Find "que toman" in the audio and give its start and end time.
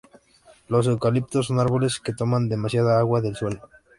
1.99-2.49